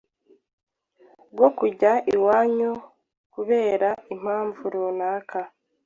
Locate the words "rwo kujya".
1.33-1.91